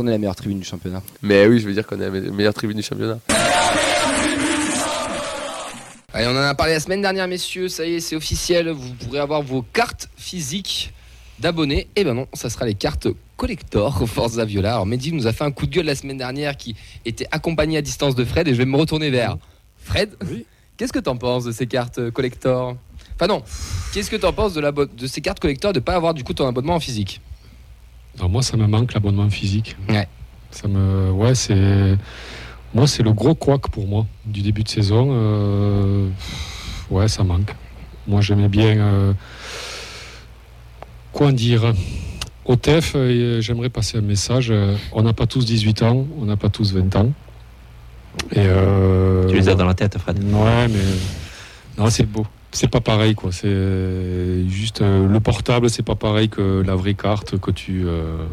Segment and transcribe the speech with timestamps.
[0.00, 1.02] qu'on est la meilleure tribune du championnat.
[1.22, 3.18] Mais oui, je veux dire qu'on est la meilleure tribune du championnat.
[6.12, 7.68] Allez, on en a parlé la semaine dernière, messieurs.
[7.68, 8.70] Ça y est, c'est officiel.
[8.70, 10.92] Vous pourrez avoir vos cartes physiques
[11.38, 11.88] d'abonnés.
[11.96, 14.72] Et ben non, ça sera les cartes collector Forza Viola.
[14.72, 17.76] Alors, Mehdi nous a fait un coup de gueule la semaine dernière qui était accompagné
[17.76, 18.48] à distance de Fred.
[18.48, 19.36] Et je vais me retourner vers
[19.76, 20.16] Fred.
[20.76, 22.76] Qu'est-ce que t'en penses de ces cartes collector?
[23.16, 23.42] Enfin, non.
[23.92, 26.32] Qu'est-ce que t'en penses de, la de ces cartes collector de pas avoir du coup
[26.32, 27.20] ton abonnement en physique?
[28.16, 29.76] Alors, moi, ça me manque l'abonnement physique.
[29.88, 30.06] Ouais.
[30.50, 31.10] Ça me.
[31.12, 31.96] Ouais, c'est.
[32.74, 35.08] Moi, c'est le gros couac pour moi du début de saison.
[35.12, 36.08] Euh,
[36.90, 37.54] Ouais, ça manque.
[38.08, 38.76] Moi, j'aimais bien.
[38.78, 39.12] euh,
[41.12, 41.72] Quoi dire?
[42.44, 44.48] Au TEF, euh, j'aimerais passer un message.
[44.50, 47.12] euh, On n'a pas tous 18 ans, on n'a pas tous 20 ans.
[48.32, 50.18] Et euh, Tu les as dans la tête, Fred.
[50.18, 50.80] Ouais, mais
[51.78, 52.26] non, c'est beau.
[52.52, 53.30] C'est pas pareil, quoi.
[53.32, 57.84] C'est euh, juste euh, le portable, c'est pas pareil que la vraie carte que tu
[57.86, 58.24] euh,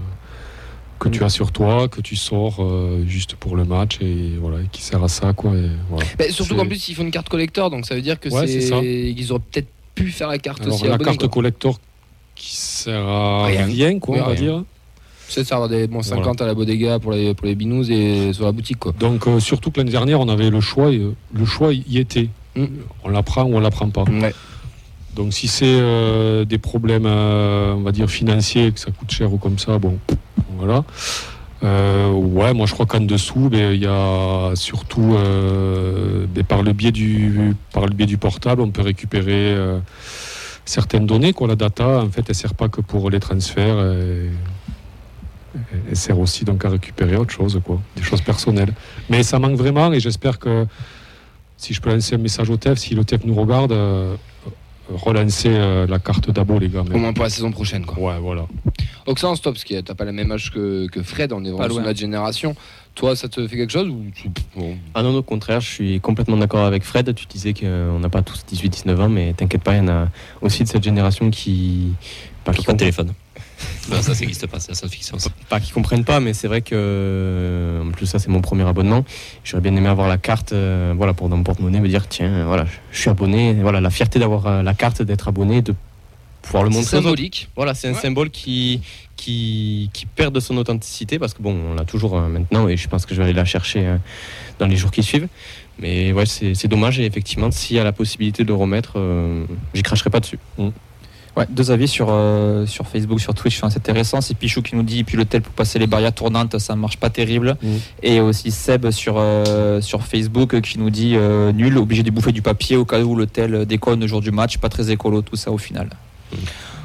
[0.99, 4.57] que tu as sur toi, que tu sors euh, juste pour le match et voilà,
[4.71, 5.54] qui sert à ça, quoi.
[5.55, 6.05] Et voilà.
[6.18, 7.70] Bah, Surtout qu'en plus, ils font une carte collector.
[7.70, 9.12] Donc ça veut dire que Ouais, c'est.
[9.15, 10.85] Ils auraient peut-être pu faire la carte Alors aussi.
[10.88, 11.29] la abonnée, carte quoi.
[11.29, 11.79] collector
[12.35, 13.65] qui sert à Rien.
[13.65, 14.41] rien, quoi, Oui, on va rien.
[14.41, 14.63] dire.
[15.29, 18.32] C'est ça, avoir des bons 50 à la bodega pour les, pour les binous et
[18.32, 18.93] sur la boutique, quoi.
[18.98, 21.98] Donc euh, surtout que l'année dernière, on avait le choix, et, euh, le choix y
[21.98, 22.29] était.
[22.62, 22.68] Mm.
[23.04, 24.04] On la prend ou on la prend pas.
[24.04, 24.34] Ouais.
[25.16, 29.34] Donc si c'est euh, des problèmes, euh, on va dire financiers, que ça coûte cher
[29.34, 29.98] ou comme ça, bon,
[30.58, 30.84] voilà.
[31.63, 36.74] Euh, ouais, moi je crois qu'en dessous, ben, il y a surtout ben, par le
[36.74, 39.55] biais du par le biais du portable, on peut récupérer
[40.66, 41.34] certaines données.
[41.34, 43.80] Quoi, la data, en fait, elle sert pas que pour les transferts.
[43.80, 44.30] et-
[45.90, 48.74] elle sert aussi donc à récupérer autre chose, quoi, des choses personnelles.
[49.10, 50.68] Mais ça manque vraiment et j'espère que
[51.58, 54.16] si je peux lancer un message au TEF, si le TEF nous regarde, euh,
[54.94, 56.84] relancer euh, la carte d'abo, les gars.
[56.88, 57.98] mais- Au moins pour la saison prochaine, quoi.
[58.13, 58.46] Ouais, voilà.
[59.05, 61.74] Oxan, stop, parce que t'as pas la même âge que, que Fred, on est vraiment
[61.74, 62.55] sur notre génération.
[62.96, 66.00] Toi, ça te fait quelque chose ou tu- bon, Ah non, au contraire, je suis
[66.00, 67.13] complètement d'accord avec Fred.
[67.16, 70.07] Tu disais qu'on n'a pas tous 18-19 ans, mais t'inquiète pas, il y en a
[70.41, 71.94] aussi de cette génération qui.
[72.44, 73.13] Pas qui, de comprennent, téléphone.
[73.90, 75.18] Non, ça n'existe pas, c'est la science-fiction.
[75.19, 75.29] ça.
[75.50, 76.75] pas qui comprennent pas, mais c'est vrai que.
[76.75, 79.06] euh, En plus, ça, c'est mon premier abonnement.
[79.44, 82.46] J'aurais bien aimé avoir la carte euh, voilà, pour dans mon porte-monnaie, me dire tiens,
[82.46, 83.53] voilà, je suis abonné.
[83.62, 85.73] Voilà, la fierté d'avoir euh, la carte, d'être abonné, de
[86.41, 87.50] pouvoir le montrer symbolique.
[87.56, 88.00] Voilà, c'est un Ouais.
[88.00, 88.81] symbole qui,
[89.16, 92.78] qui, qui perd de son authenticité parce que bon, on l'a toujours euh, maintenant et
[92.78, 93.97] je pense que je vais aller la chercher euh,
[94.59, 95.28] dans les jours qui suivent.
[95.79, 98.94] Mais ouais, c'est c'est dommage et effectivement, s'il y a la possibilité de le remettre,
[98.97, 100.40] euh, j'y cracherai pas dessus.
[101.37, 104.21] Ouais, deux avis sur, euh, sur Facebook, sur Twitch, enfin, c'est intéressant.
[104.21, 106.97] C'est Pichou qui nous dit, puis le tel pour passer les barrières tournantes, ça marche
[106.97, 107.57] pas terrible.
[107.61, 107.67] Mm.
[108.01, 112.31] Et aussi Seb sur, euh, sur Facebook qui nous dit, euh, nul, obligé de bouffer
[112.31, 115.21] du papier au cas où le tel déconne le jour du match, pas très écolo
[115.21, 115.89] tout ça au final.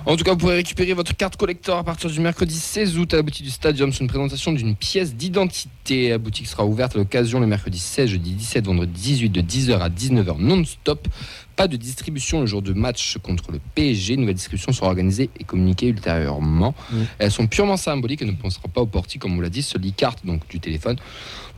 [0.04, 3.14] En tout cas, vous pourrez récupérer votre carte collector à partir du mercredi 16 août
[3.14, 6.08] à la boutique du Stadium sur une présentation d'une pièce d'identité.
[6.08, 9.78] La boutique sera ouverte à l'occasion le mercredi 16, jeudi 17, vendredi 18 de 10h
[9.78, 11.06] à 19h non-stop.
[11.54, 14.16] Pas de distribution le jour de match contre le PSG.
[14.16, 16.74] Nouvelle distribution sera organisée et communiquée ultérieurement.
[17.20, 19.62] Elles sont purement symboliques et ne pensera pas au portique, comme on l'a dit.
[19.62, 20.96] Seule carte donc du téléphone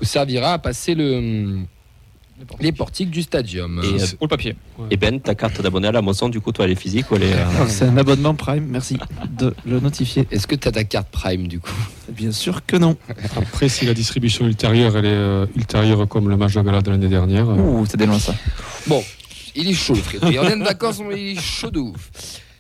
[0.01, 1.61] vous servira à passer le,
[2.61, 3.81] les portiques du Stadium.
[3.85, 4.57] Et, euh, Ou le papier.
[4.91, 7.17] Et Ben, ta carte d'abonné à la moisson, du coup, toi, elle est physique ou
[7.17, 7.33] elle est.
[7.33, 8.99] euh, C'est un abonnement Prime, merci
[9.31, 10.27] de le notifier.
[10.31, 11.71] Est-ce que tu as ta carte Prime du coup?
[12.09, 12.97] Bien sûr que non.
[13.37, 16.91] Après, si la distribution ultérieure, elle est euh, ultérieure comme le match de gala de
[16.91, 18.35] l'année dernière, euh, Ouh, c'est dénonce ça.
[18.87, 19.03] Bon,
[19.55, 22.11] il est chaud, revient de vacances, mais il est chaud de ouf.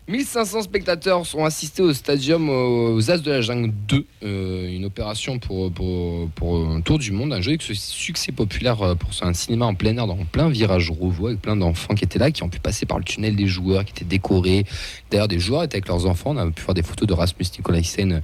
[0.06, 5.38] 1500 spectateurs sont assistés au stadium aux As de la Jungle 2, euh, une opération
[5.38, 9.64] pour, un tour du monde, un jeu avec ce succès populaire euh, pour un cinéma
[9.64, 12.50] en plein air, dans plein virage Rouvreau, avec plein d'enfants qui étaient là, qui ont
[12.50, 14.66] pu passer par le tunnel des joueurs, qui étaient décorés.
[15.10, 17.46] D'ailleurs, des joueurs étaient avec leurs enfants, on a pu voir des photos de Rasmus
[17.56, 18.22] Nicolaisen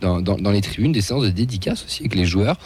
[0.00, 2.56] dans, dans, dans les tribunes, des séances de dédicaces aussi avec les joueurs.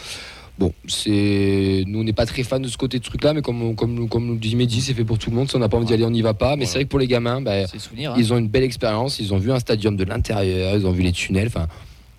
[0.57, 3.43] Bon, c'est nous on n'est pas très fans de ce côté de truc là, mais
[3.43, 5.51] comme comme comme nous le dit Mehdi, c'est fait pour tout le monde.
[5.51, 6.55] Si on n'a pas envie d'y aller, on n'y va pas.
[6.55, 8.13] Mais c'est vrai que pour les gamins, bah, C'est souvenir.
[8.13, 8.17] hein.
[8.19, 9.19] ils ont une belle expérience.
[9.19, 11.49] Ils ont vu un stadium de l'intérieur, ils ont vu les tunnels.
[11.49, 11.67] Enfin,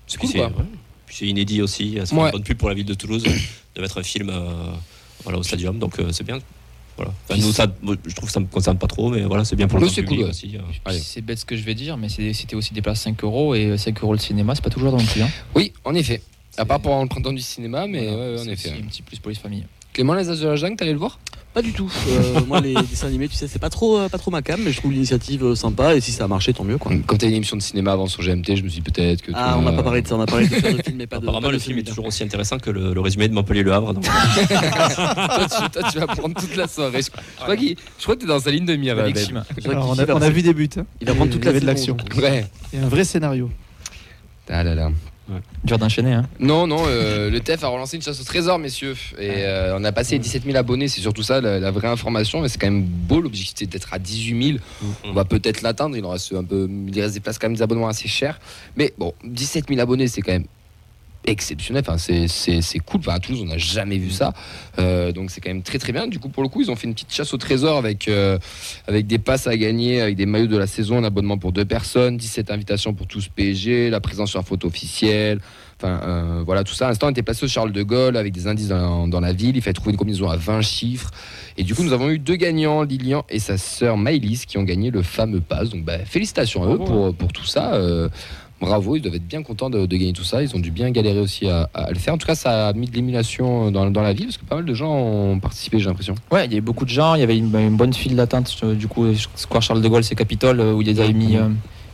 [0.06, 0.48] c'est cool c'est quoi.
[0.48, 0.54] ouais.
[1.06, 1.98] Puis c'est inédit aussi.
[2.04, 2.26] C'est Ouais.
[2.26, 3.24] une bonne pub pour la ville de Toulouse
[3.76, 4.50] de mettre un film euh,
[5.24, 5.80] voilà, au stadium.
[5.80, 6.40] Donc euh, c'est bien.
[6.98, 7.14] Voilà.
[7.30, 9.56] Enfin, nous, ça, moi, je trouve que ça me concerne pas trop, mais voilà, c'est
[9.58, 10.52] bien pour le public cool, aussi.
[10.56, 10.60] euh.
[10.86, 11.00] Allez.
[11.00, 13.54] C'est bête ce que je vais dire, mais c'est- c'était aussi des places 5 euros
[13.54, 15.22] et 5 euros le cinéma, c'est pas toujours dans le prix.
[15.22, 15.30] hein.
[15.56, 16.22] Oui, en effet.
[16.58, 18.70] À part pendant le printemps du cinéma, mais Voilà, ouais, ouais, en effet.
[18.72, 19.66] un petit plus pour les familles.
[19.94, 21.20] Clément, les As de la Jungle, t'allais le voir?
[21.54, 21.90] Pas du tout.
[22.10, 24.60] Euh, moi, les dessins animés, tu sais, c'est pas trop, euh, pas trop ma cam,
[24.62, 26.92] mais je trouve l'initiative euh, sympa et si ça a marché, tant mieux quoi.
[27.08, 29.32] Quand t'as une émission de cinéma avant sur GMT, je me suis dit peut-être que.
[29.34, 31.08] Ah, on n'a pas parlé de ça, on a parlé de faire de film, mais
[31.08, 31.24] pas de.
[31.24, 33.72] Apparemment, pas de le film est toujours aussi intéressant que le, le résumé de Montpellier-Le
[33.72, 33.94] Havre.
[33.94, 34.04] donc.
[34.60, 37.02] toi, tu, toi, tu vas prendre toute la soirée.
[37.02, 38.96] Je, je crois, qu'il- je crois que t'es dans sa ligne de mire.
[38.98, 40.70] Je vois Alors, on, a, on a vu des buts.
[40.78, 40.86] hein.
[41.00, 41.96] Il va prendre toute la de l'action.
[42.16, 42.20] je.
[42.22, 42.46] Ouais.
[42.74, 43.50] Il y a un vrai scénario.
[44.50, 44.92] Ah là là.
[45.64, 46.14] Dur d'enchaîner.
[46.14, 46.28] Hein.
[46.40, 48.96] Non, non, euh, le TEF a relancé une chasse au trésor, messieurs.
[49.18, 52.42] Et euh, on a passé 17 000 abonnés, c'est surtout ça la, la vraie information.
[52.42, 54.60] Mais c'est quand même beau, l'objectif c'est d'être à 18 000.
[55.04, 56.70] On va peut-être l'atteindre, il en reste un peu.
[56.88, 58.40] Il reste des places quand même des abonnements assez chers.
[58.76, 60.46] Mais bon, 17 000 abonnés, c'est quand même
[61.28, 61.84] exceptionnel.
[61.88, 63.00] Enfin, c'est- cool.
[63.02, 64.34] Enfin, à Toulouse, on n'a jamais vu ça.
[64.80, 66.08] Euh, donc c'est quand même très très bien.
[66.08, 68.38] Du coup, pour le coup, ils ont fait une petite chasse au trésor avec, euh,
[68.88, 71.66] avec des passes à gagner, avec des maillots de la saison, un abonnement pour deux
[71.66, 75.40] personnes, 17 invitations pour tous PSG, la présence sur la photo officielle.
[75.78, 76.86] Enfin, euh, voilà, tout ça.
[76.86, 79.34] À l'instant, on était placé au Charles de Gaulle avec des indices dans, dans la
[79.34, 79.58] ville.
[79.58, 81.12] Il fallait trouver une combinaison à 20 chiffres.
[81.58, 84.64] Et du coup, nous avons eu deux gagnants, Lilian et sa sœur Maëlys, qui ont
[84.64, 85.70] gagné le fameux pass.
[85.72, 87.78] Donc, bah, félicitations à eux pour, pour tout ça.
[88.62, 90.42] Bravo, ils doivent être bien contents de, de gagner tout ça.
[90.42, 92.14] Ils ont dû bien galérer aussi à, à le faire.
[92.14, 94.56] En tout cas, ça a mis de l'émulation dans, dans la ville, parce que pas
[94.56, 96.16] mal de gens ont participé, j'ai l'impression.
[96.32, 98.56] Ouais, il y avait beaucoup de gens, il y avait une, une bonne file d'attente.
[98.64, 99.06] euh, Du coup,
[99.36, 101.50] Square Charles de Gaulle, c'est Capitole, euh, où ils avaient mis euh,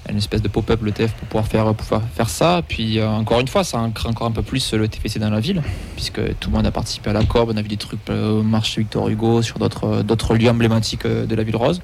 [0.10, 2.62] une espèce de pop-up, le TF, pour pouvoir faire, pour pouvoir faire ça.
[2.68, 5.40] Puis, euh, encore une fois, ça ancre encore un peu plus le TFC dans la
[5.40, 5.64] ville,
[5.96, 7.50] puisque tout le monde a participé à la Corbe.
[7.54, 11.36] On a vu des trucs euh, au marché Victor Hugo, sur d'autres lieux emblématiques de
[11.36, 11.82] la ville rose.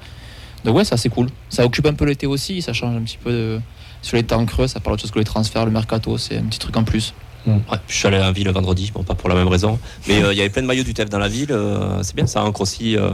[0.64, 1.26] Donc, ouais, ça, c'est cool.
[1.48, 3.60] Ça occupe un peu l'été aussi, ça change un petit peu de-
[4.02, 6.44] sur les temps creux, ça parle autre chose que les transferts, le mercato, c'est un
[6.44, 7.14] petit truc en plus.
[7.46, 7.54] Ouais,
[7.88, 9.78] je suis allé à la ville vendredi, bon, pas pour la même raison.
[10.06, 11.50] Mais euh, il y avait plein de maillots du TEF dans la ville.
[11.50, 13.10] euh, c'est bien, ça ancre aussi euh,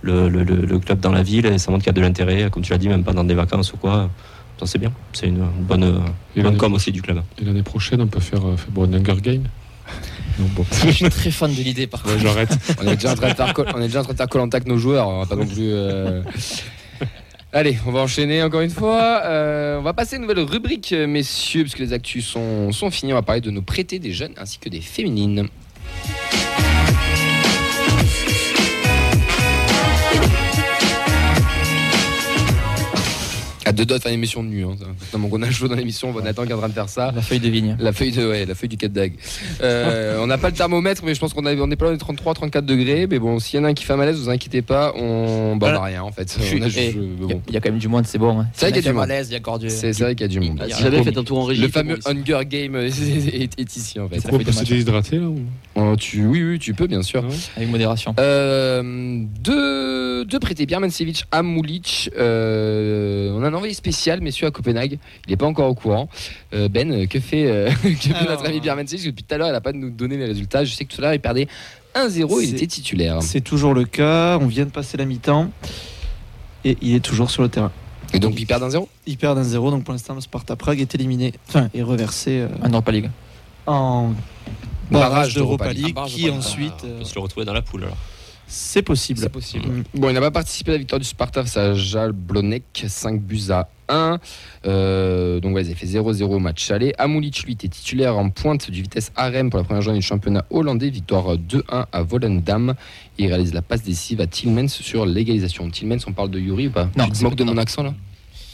[0.00, 2.00] le, le- le- le club dans la ville et ça montre qu'il y a de
[2.00, 4.08] l'intérêt, comme tu l'as dit, même pendant des vacances ou quoi.
[4.64, 4.90] C'est bien.
[5.12, 6.00] C'est une, une bonne,
[6.34, 7.20] l'année com aussi du club.
[7.38, 9.42] Et l'année prochaine, on peut faire, euh, faire bon, un Hunger Game.
[10.38, 10.64] Non, bon.
[10.86, 12.22] Je suis très fan de l'idée, par Ouais, contre.
[12.22, 12.58] j'arrête.
[12.82, 14.26] On est déjà en train de faire col- on est déjà en train de faire
[14.28, 15.06] Koh-Lanta avec nos joueurs.
[15.08, 15.70] On va pas non plus.
[17.56, 19.22] Allez, on va enchaîner encore une fois.
[19.24, 22.90] Euh, on va passer à une nouvelle rubrique, euh, messieurs, puisque les actus sont, sont
[22.90, 23.14] finis.
[23.14, 25.48] On va parler de nos prêtés des jeunes ainsi que des féminines.
[33.66, 34.64] À deux doigts de faire une émission de nu.
[34.64, 34.76] Hein.
[35.12, 37.12] Donc on a chaud dans l'émission, on Nathan qui est en train de faire ça.
[37.14, 37.76] La feuille de vigne.
[37.80, 39.12] La feuille de ouais, la feuille du 4 dag.
[39.62, 41.92] Euh, on n'a pas le thermomètre, mais je pense qu'on a- on est pas loin
[41.92, 43.06] des 33, 34 degrés.
[43.10, 45.56] Mais bon, s'il y en a un qui fait un malaise, vous inquiétez pas, on
[45.56, 46.36] bah, on a rien en fait.
[46.40, 47.42] On a juste- Et je- Il y, a- bon.
[47.48, 48.38] il y a quand même du monde, c'est bon.
[48.40, 48.46] hein.
[48.52, 49.08] C'est vrai qu'il y a du monde.
[49.08, 49.68] malaise, il y a encore du.
[49.68, 50.60] C'est c'est vrai qu'il y a du monde.
[50.64, 51.60] Il y a Si jamais un faites un tour en régie.
[51.60, 52.88] Le c'est fameux bon, Hunger Game est,
[53.34, 54.16] est- est ici en fait.
[54.20, 55.40] Ça Pourquoi fait on peut des se déshydrater là ou-
[55.74, 57.24] Oh, tu, oui, oui, tu peux bien sûr.
[57.56, 58.14] Avec modération.
[58.18, 62.10] Euh, deux, deux prêtés, Bjermancevic à Moulich.
[62.16, 64.98] Euh, on a un envoyé spécial, messieurs, à Copenhague.
[65.26, 66.08] Il n'est pas encore au courant.
[66.54, 69.48] Euh, ben, que fait, euh, que fait Alors, notre ami Bjermancevic Depuis tout à l'heure,
[69.48, 70.64] il n'a pas de nous donner les résultats.
[70.64, 71.48] Je sais que tout à l'heure, il perdait
[71.94, 73.22] 1-0, il était titulaire.
[73.22, 74.38] C'est toujours le cas.
[74.40, 75.50] On vient de passer la mi-temps.
[76.64, 77.70] Et il est toujours sur le terrain.
[78.12, 80.80] Et donc, il perd 1-0 Il perd d'un 0 donc pour l'instant le Sparta Prague
[80.80, 83.10] est éliminé, enfin est reversé euh, En Europa League.
[83.66, 84.12] en
[84.90, 85.86] Barrage barrage d'Europa League.
[85.86, 87.96] League, Barrage qui ensuite On euh, peut se le retrouver dans la poule alors.
[88.46, 89.18] C'est possible.
[89.20, 89.66] C'est possible.
[89.68, 89.82] Mm.
[89.94, 93.40] Bon, il n'a pas participé à la victoire du Sparta face à Jalblonec, 5 buts
[93.50, 94.18] à 1.
[94.66, 96.92] Euh, donc, ouais, ils avaient fait 0-0 au match aller.
[96.98, 100.44] Amulic, lui, était titulaire en pointe du Vitesse Arem pour la première journée du championnat
[100.50, 100.90] hollandais.
[100.90, 102.74] Victoire 2-1 à Volendam.
[103.18, 105.68] Il réalise la passe décisive à Tillmans sur l'égalisation.
[105.70, 106.88] Tillmans, on parle de Yuri ou pas?
[106.96, 107.94] Non, Tu te c'est moques de pas- mon accent là?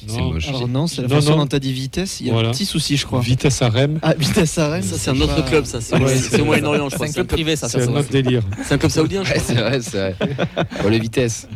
[0.07, 0.33] C'est Non.
[0.33, 0.49] moche.
[0.49, 1.37] Alors non, c'est la Non, façon non.
[1.39, 2.21] dont t'as dit vitesse.
[2.21, 2.49] Il y a Voilà.
[2.49, 3.21] un petit souci, je crois.
[3.21, 5.81] Vitesse à Rennes, Ah, vitesse à Rennes, Ça, c'est un autre pas- club, ça.
[5.81, 7.07] C'est Ouais, au Moyen-Orient, je crois.
[7.07, 7.69] un C'est un club privé, ça.
[7.69, 8.43] c'est un autre délire.
[8.65, 9.43] c'est un club saoudien, je crois.
[9.45, 10.17] c'est vrai, c'est vrai.
[10.83, 11.49] Bon, les vitesses.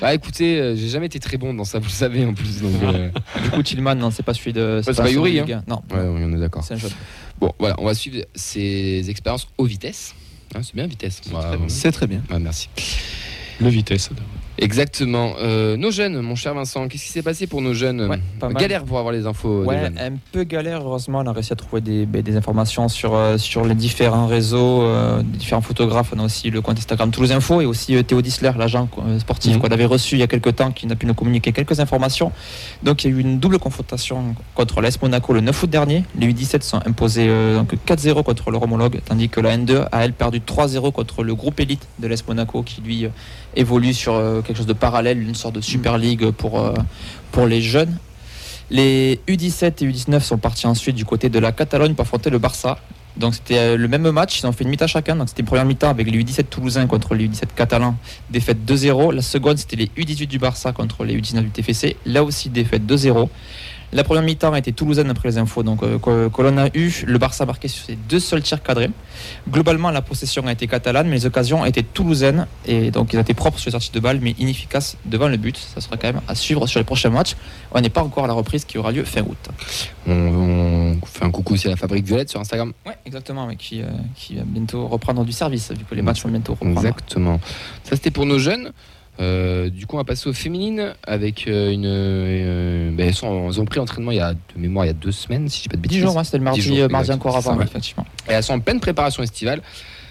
[0.00, 2.60] Bah écoutez, euh, j'ai jamais été très bon dans ça, vous le savez en plus.
[2.60, 3.08] Donc, euh,
[3.44, 4.80] Du coup, Tillman, non, c'est pas celui de.
[4.84, 5.62] c'est pas de Yuri, un.
[5.68, 6.64] Non, ouais, oui, on est d'accord.
[6.64, 6.90] c'est un jeune.
[7.40, 10.14] Bon, voilà, on va suivre ses expériences aux vitesses.
[10.56, 11.20] Hein, c'est bien, vitesse.
[11.32, 12.20] Ouais, C'est très bien.
[12.30, 12.68] ouais, merci.
[13.60, 14.10] Le vitesse.
[14.58, 15.34] Exactement.
[15.40, 18.18] Euh, nos jeunes, mon cher Vincent, qu'est-ce qui s'est passé pour nos jeunes Ouais.
[18.54, 19.64] Galère pour avoir les infos.
[19.64, 20.82] Ouais, un peu galère.
[20.82, 24.26] Heureusement, on a réussi à trouver des, ben, des informations sur, euh, sur les différents
[24.26, 26.12] réseaux, euh, des différents photographes.
[26.14, 29.58] On a aussi le compte Instagram Toulouse Info et aussi euh, Théo Disler, l'agent sportif
[29.58, 32.32] qu'on avait reçu il y a quelques temps, qui a pu nous communiquer quelques informations.
[32.82, 36.04] Donc, il y a eu une double confrontation contre l'AS Monaco le 9 août dernier.
[36.18, 40.04] Les U17 sont imposés euh, donc 4-0 contre leur homologue, tandis que la N2 a,
[40.04, 43.06] elle, perdu 3-0 contre le groupe élite de l'AS Monaco, qui lui
[43.54, 46.74] évolue sur quelque chose de parallèle, une sorte de Super League pour, euh,
[47.46, 47.96] les jeunes.
[48.70, 52.38] Les U17 et U19 sont partis ensuite du côté de la Catalogne pour affronter le
[52.38, 52.78] Barça.
[53.16, 55.16] Donc c'était euh, le même match, ils ont fait une mi-temps chacun.
[55.16, 57.96] Donc c'était une première mi-temps avec les U17 toulousains contre les U17 catalans,
[58.30, 59.12] défaite 2-0.
[59.12, 62.84] La seconde c'était les U18 du Barça contre les U19 du TFC, là aussi défaite
[62.86, 63.28] 2-0.
[63.94, 66.68] La première mi-temps a été toulousaine après les infos donc, euh, que, que l'on a
[66.74, 67.04] eu.
[67.06, 68.88] Le Barça a marqué sur ses deux seuls tirs cadrés.
[69.50, 72.46] Globalement, la possession a été catalane, mais les occasions étaient toulousaines.
[72.64, 75.58] Et donc, ils étaient propres sur les sorties de balles, mais inefficaces devant le but.
[75.58, 77.36] Ça sera quand même à suivre sur les prochains matchs.
[77.72, 79.50] On n'est pas encore à la reprise qui aura lieu fin août.
[80.06, 82.72] On, on fait un coucou aussi à la Fabrique Violette sur Instagram.
[82.86, 86.22] Ouais, exactement, mais qui, euh, qui va bientôt reprendre du service, vu que les matchs
[86.22, 86.78] vont bientôt reprendre.
[86.78, 87.40] Exactement.
[87.84, 88.72] Ça, c'était pour nos jeunes.
[89.22, 91.84] Euh, du coup, on va passer aux féminines avec euh, une.
[91.86, 94.90] euh, ben, elles, sont- elles ont pris entraînement il y a de mémoire il y
[94.90, 96.02] a deux semaines, si je dis pas de 10 bêtises.
[96.02, 97.64] jours, hein, c'était le mardi, jours, mardi encore avant, Ouais.
[97.64, 98.04] effectivement.
[98.28, 99.62] Et elles sont en pleine préparation estivale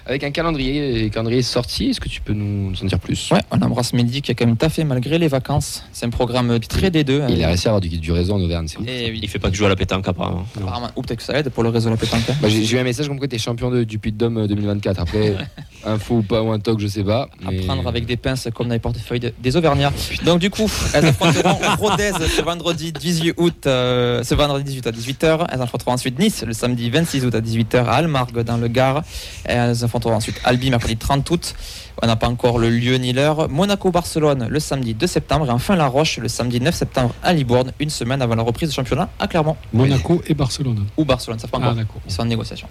[0.05, 1.89] avec un calendrier, un calendrier sorti.
[1.91, 3.29] Est-ce que tu peux nous en dire plus?
[3.31, 5.83] Ouais, on embrasse Mehdi qui a quand même taffé malgré les vacances.
[5.91, 7.21] C'est un programme très des deux.
[7.29, 8.87] Il a réussi à avoir du, du réseau en Auvergne, c'est ouf.
[8.87, 10.45] Et oui, Il fait pas que jouer à la pétanque apparemment.
[10.57, 10.89] apparemment.
[10.95, 12.21] Ou peut-être que ça aide pour le réseau de la pétanque.
[12.29, 12.35] hein.
[12.41, 14.37] Bah, J'ai eu un message comme quoi tu es champion de- du Puy de Dôme
[14.39, 14.99] euh, 2024.
[14.99, 15.35] Après,
[15.85, 17.27] info ou pas, ou un talk, je sais pas.
[17.45, 19.93] à mais- prendre avec des pinces comme dans les portefeuilles de- des Auvergnats.
[20.25, 24.91] Donc du coup, elles affronteront Rodez ce vendredi 18 août, euh, ce vendredi 18 à
[24.91, 25.47] 18h.
[25.51, 29.03] Elles affronteront ensuite Nice le samedi 26 août à 18h à Almargue dans le Gard.
[29.47, 31.53] Et elles affronteront ensuite Albi mercredi 30 août.
[32.01, 33.49] On n'a pas encore le lieu ni l'heure.
[33.49, 37.73] Monaco-Barcelone le samedi 2 septembre et enfin La Roche le samedi 9 septembre à Libourne,
[37.79, 39.57] une semaine avant la reprise du championnat à Clermont.
[39.73, 40.85] Monaco et Barcelone.
[40.95, 41.73] Ou Barcelone, ça Ah encore.
[41.73, 42.01] d'accord.
[42.07, 42.67] Ils sont en négociation.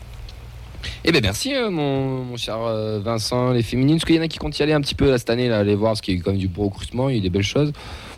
[1.05, 3.97] Eh ben merci euh, mon, mon cher euh, Vincent, les féminines.
[3.97, 5.49] Est-ce qu'il y en a qui comptent y aller un petit peu là, cette année,
[5.49, 7.15] là, aller voir, parce qu'il y a eu quand même du beau recrutement, il y
[7.17, 7.73] a eu des belles choses.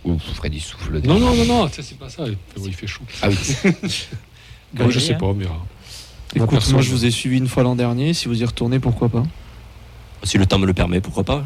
[0.05, 1.01] Ou Freddy souffle.
[1.05, 2.25] Non, non, non, non, ça c'est pas ça.
[2.65, 3.03] Il fait chaud.
[3.21, 3.37] Ah oui.
[4.75, 5.19] Moi, je sais hein.
[5.19, 5.59] pas, on verra.
[6.35, 8.79] Écoute, Personne- moi je vous ai suivi une fois l'an dernier, si vous y retournez,
[8.79, 9.23] pourquoi pas
[10.23, 11.45] Si le temps me le permet, pourquoi pas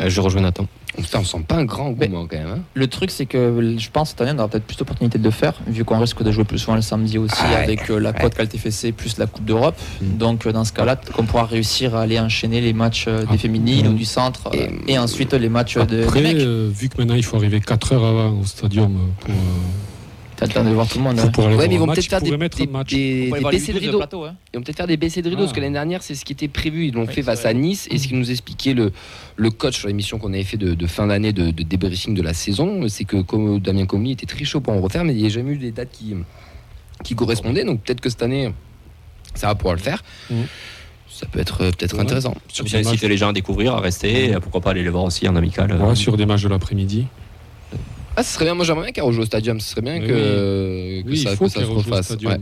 [0.00, 0.64] Euh, je rejoins Nathan.
[0.96, 2.46] Putain, on sent pas un grand Mais- engouement quand même.
[2.48, 2.60] hein.
[2.74, 5.32] Le truc, c'est que je pense cette année, on aura peut-être plus d'opportunités de le
[5.32, 7.56] faire, vu qu'on risque de jouer plus souvent le samedi aussi Ah ouais.
[7.64, 9.76] avec euh, la Côte KLTFC plus la Coupe d'Europe.
[10.00, 10.16] Mm.
[10.18, 13.36] Donc, euh, dans ce cas-là, qu'on pourra réussir à aller enchaîner les matchs des Ah.
[13.36, 16.36] féminines ou du centre Et- et, ensuite les matchs de des Après, mecs.
[16.36, 19.38] euh, vu que maintenant il faut arriver 4 heures avant au stadium pour, euh,
[20.40, 21.32] De voir tout le monde.
[21.32, 21.56] pour, hein.
[21.56, 23.98] Ouais, mais ils vont peut-être faire des, des, baissées de Blues rideau.
[23.98, 24.36] plateau, hein.
[24.52, 25.44] Ils vont peut-être faire des baissées de rideau, Ah.
[25.46, 26.86] parce que l'année dernière, c'est ce qui était prévu.
[26.86, 27.48] Ils l'ont Oui, fait face vrai.
[27.50, 27.88] à Nice.
[27.90, 28.92] Et ce qu'il nous expliquait le,
[29.36, 32.22] le coach sur l'émission qu'on avait fait de, de fin d'année de, de débriefing de
[32.22, 35.20] la saison, c'est que comme Damien Comey était très chaud pour en refaire, mais il
[35.20, 36.14] n'y a jamais eu des dates qui,
[37.02, 37.64] qui correspondaient.
[37.64, 38.52] Donc peut-être que cette année,
[39.34, 40.04] ça va pouvoir le faire.
[40.30, 40.44] Mhm.
[41.10, 42.02] Ça peut être euh, peut-être Ouais.
[42.02, 42.34] intéressant.
[42.46, 45.26] Sur inciter les gens à découvrir, à rester, et pourquoi pas aller les voir aussi
[45.28, 45.72] en amical.
[45.72, 45.94] euh.
[45.96, 47.06] Sur des matchs de l'après-midi.
[48.18, 48.54] Ah, ce serait bien.
[48.54, 49.60] Moi, j'aimerais bien qu'elle rejoue au stadium.
[49.60, 52.10] Ce serait bien que, que Oui, ça, il faut que ça qu'il se refasse.
[52.24, 52.36] Ouais.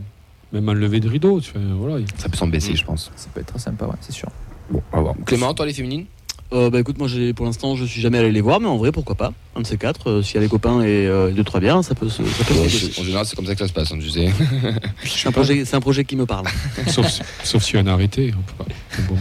[0.52, 1.40] Même un lever de rideau.
[1.40, 2.76] Tu fais, voilà, Ça peut s'en baisser, Mhm.
[2.78, 3.10] je pense.
[3.14, 4.28] Ça peut être très sympa, ouais, c'est sûr.
[4.70, 5.14] Bon, on va voir.
[5.26, 6.06] Clément, toi, les féminines
[6.52, 8.76] Euh, bah écoute, moi j'ai pour l'instant je suis jamais allé les voir, mais en
[8.76, 11.32] vrai pourquoi pas Un de ces quatre, euh, s'il y a des copains et euh,
[11.32, 12.22] deux trois bières, ça peut se.
[12.24, 14.30] Ça peut se En général, c'est comme ça que ça se passe, hein, tu sais.
[15.04, 16.46] C'est un projet, c'est un projet qui me parle.
[16.86, 18.32] sauf, si- sauf y a un arrêté.
[18.38, 19.02] On peut pas.
[19.08, 19.16] Bon.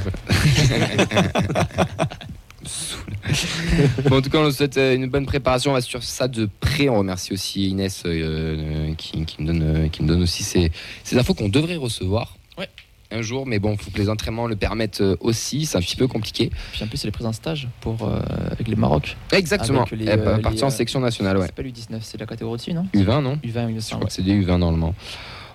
[4.09, 5.71] Bon, en tout cas, on souhaite euh, une bonne préparation.
[5.71, 6.89] On va sur ça de près.
[6.89, 10.71] On remercie aussi Inès euh, euh, qui, qui me donne, qui me donne aussi ces,
[11.03, 12.37] ces infos qu'on devrait recevoir.
[12.57, 12.69] Ouais.
[13.11, 15.65] Un jour, mais bon, il faut que les entraînements le permettent aussi.
[15.65, 16.51] C'est un petit peu compliqué.
[16.71, 18.19] Puis en plus, elle est prise en stage pour, euh,
[18.51, 19.15] avec les Maroc.
[19.31, 19.83] Exactement.
[19.83, 21.45] Avec les, Elle va euh, partir les, en sélection nationale, ouais.
[21.45, 22.87] C'est pas l'U19, c'est la catégorie au-dessus, non?
[22.93, 23.35] U20, non?
[23.43, 23.99] U20, il me Je semble.
[24.01, 24.95] crois que c'est des U20 normalement.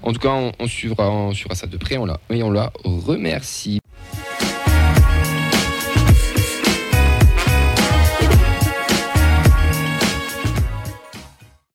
[0.02, 1.99] En tout cas, on, on suivra, on suivra ça de près.
[1.99, 3.81] On la, oui, on la remercie.